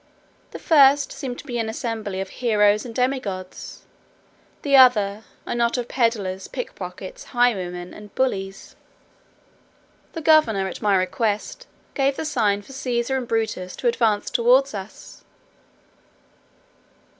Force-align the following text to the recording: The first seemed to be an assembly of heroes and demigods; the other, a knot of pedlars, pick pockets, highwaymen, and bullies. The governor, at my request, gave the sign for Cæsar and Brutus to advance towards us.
The 0.49 0.57
first 0.57 1.11
seemed 1.11 1.37
to 1.37 1.45
be 1.45 1.59
an 1.59 1.69
assembly 1.69 2.19
of 2.21 2.29
heroes 2.29 2.87
and 2.87 2.95
demigods; 2.95 3.83
the 4.63 4.75
other, 4.75 5.25
a 5.45 5.53
knot 5.53 5.77
of 5.77 5.87
pedlars, 5.87 6.47
pick 6.47 6.73
pockets, 6.73 7.25
highwaymen, 7.37 7.93
and 7.93 8.15
bullies. 8.15 8.75
The 10.13 10.21
governor, 10.21 10.67
at 10.67 10.81
my 10.81 10.95
request, 10.95 11.67
gave 11.93 12.15
the 12.15 12.25
sign 12.25 12.63
for 12.63 12.73
Cæsar 12.73 13.15
and 13.15 13.27
Brutus 13.27 13.75
to 13.75 13.87
advance 13.87 14.31
towards 14.31 14.73
us. 14.73 15.23